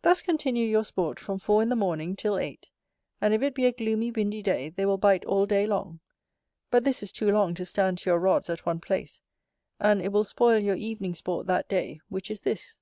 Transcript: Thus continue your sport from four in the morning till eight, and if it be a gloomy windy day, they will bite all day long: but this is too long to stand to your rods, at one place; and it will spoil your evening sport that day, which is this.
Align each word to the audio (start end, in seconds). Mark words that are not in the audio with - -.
Thus 0.00 0.22
continue 0.22 0.64
your 0.66 0.84
sport 0.84 1.20
from 1.20 1.38
four 1.38 1.60
in 1.62 1.68
the 1.68 1.76
morning 1.76 2.16
till 2.16 2.38
eight, 2.38 2.70
and 3.20 3.34
if 3.34 3.42
it 3.42 3.54
be 3.54 3.66
a 3.66 3.72
gloomy 3.72 4.10
windy 4.10 4.42
day, 4.42 4.70
they 4.70 4.86
will 4.86 4.96
bite 4.96 5.26
all 5.26 5.44
day 5.44 5.66
long: 5.66 6.00
but 6.70 6.82
this 6.82 7.02
is 7.02 7.12
too 7.12 7.30
long 7.30 7.52
to 7.56 7.66
stand 7.66 7.98
to 7.98 8.08
your 8.08 8.18
rods, 8.18 8.48
at 8.48 8.64
one 8.64 8.80
place; 8.80 9.20
and 9.78 10.00
it 10.00 10.12
will 10.12 10.24
spoil 10.24 10.58
your 10.58 10.76
evening 10.76 11.12
sport 11.14 11.46
that 11.48 11.68
day, 11.68 12.00
which 12.08 12.30
is 12.30 12.40
this. 12.40 12.78